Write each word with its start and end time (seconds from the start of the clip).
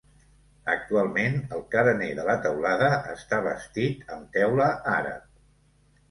Actualment, 0.75 1.35
el 1.57 1.59
carener 1.75 2.07
de 2.19 2.25
la 2.29 2.35
teulada 2.45 2.87
està 3.15 3.39
bastit 3.49 4.01
amb 4.15 4.33
teula 4.39 4.71
àrab. 4.95 5.29